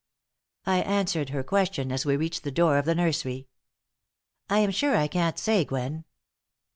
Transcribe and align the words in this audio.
I 0.65 0.79
answered 0.81 1.29
her 1.29 1.43
question 1.43 1.91
as 1.91 2.07
we 2.07 2.15
reached 2.17 2.41
the 2.43 2.49
door 2.49 2.79
of 2.79 2.85
the 2.85 2.95
nursery: 2.95 3.49
"I 4.49 4.57
am 4.57 4.71
sure 4.71 4.95
I 4.97 5.07
can't 5.07 5.37
say, 5.37 5.63
Gwen. 5.63 6.05